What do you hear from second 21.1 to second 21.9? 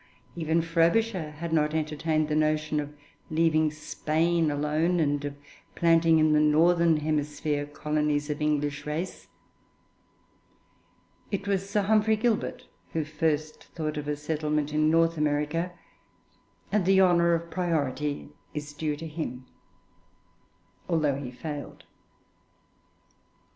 he failed.